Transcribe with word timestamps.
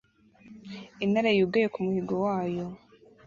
Intare 1.03 1.29
yugaye 1.39 1.67
ku 1.73 1.79
muhigo 1.85 2.13
wayo 2.25 2.65